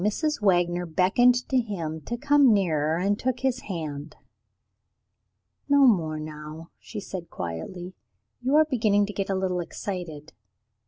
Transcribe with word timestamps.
Mrs. 0.03 0.41
Wagner 0.41 0.87
beckoned 0.87 1.47
to 1.49 1.59
him 1.59 2.01
to 2.05 2.17
come 2.17 2.51
nearer, 2.51 2.97
and 2.97 3.19
took 3.19 3.41
him 3.41 3.51
by 3.51 3.55
the 3.55 3.63
hand. 3.67 4.15
"No 5.69 5.85
more 5.85 6.19
now," 6.19 6.71
she 6.79 6.99
said 6.99 7.29
quietly; 7.29 7.93
"you 8.41 8.55
are 8.55 8.65
beginning 8.65 9.05
to 9.05 9.13
get 9.13 9.29
a 9.29 9.35
little 9.35 9.59
excited." 9.59 10.33